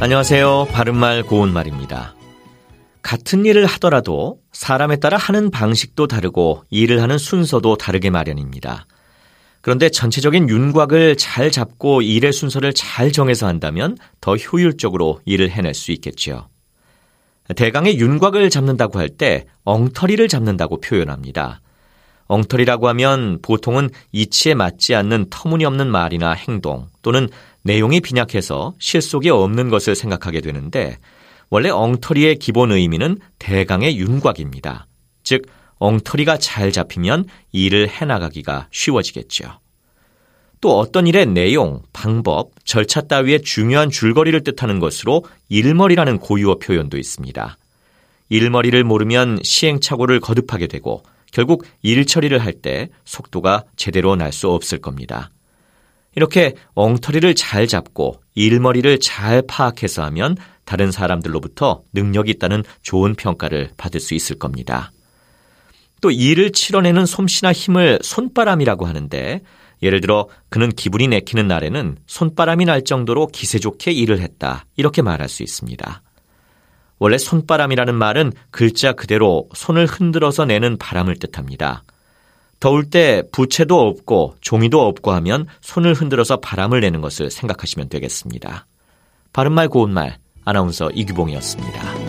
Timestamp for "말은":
77.94-78.32